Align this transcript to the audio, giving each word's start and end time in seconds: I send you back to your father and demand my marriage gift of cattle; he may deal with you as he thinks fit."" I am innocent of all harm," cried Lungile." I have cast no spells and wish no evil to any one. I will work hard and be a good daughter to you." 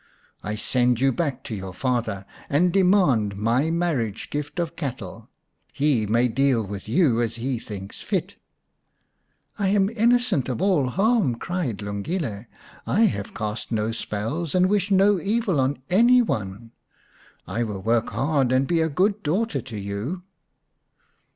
I 0.41 0.55
send 0.55 0.99
you 0.99 1.11
back 1.11 1.43
to 1.43 1.53
your 1.53 1.75
father 1.75 2.25
and 2.49 2.73
demand 2.73 3.35
my 3.37 3.69
marriage 3.69 4.31
gift 4.31 4.57
of 4.57 4.75
cattle; 4.75 5.29
he 5.71 6.07
may 6.07 6.27
deal 6.27 6.65
with 6.65 6.89
you 6.89 7.21
as 7.21 7.35
he 7.35 7.59
thinks 7.59 8.01
fit."" 8.01 8.35
I 9.59 9.67
am 9.67 9.91
innocent 9.91 10.49
of 10.49 10.59
all 10.59 10.87
harm," 10.87 11.35
cried 11.35 11.83
Lungile." 11.83 12.47
I 12.97 13.01
have 13.01 13.35
cast 13.35 13.71
no 13.71 13.91
spells 13.91 14.55
and 14.55 14.67
wish 14.69 14.89
no 14.89 15.19
evil 15.19 15.57
to 15.57 15.79
any 15.91 16.23
one. 16.23 16.71
I 17.47 17.61
will 17.63 17.83
work 17.83 18.09
hard 18.09 18.51
and 18.51 18.65
be 18.65 18.81
a 18.81 18.89
good 18.89 19.21
daughter 19.21 19.61
to 19.61 19.77
you." 19.77 20.23